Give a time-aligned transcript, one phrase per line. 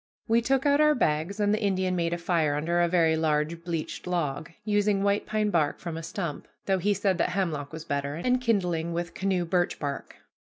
[0.27, 3.63] We took out our bags, and the Indian made a fire under a very large
[3.63, 7.85] bleached log, using white pine bark from a stump, though he said that hemlock was
[7.85, 10.15] better, and kindling with canoe birch bark.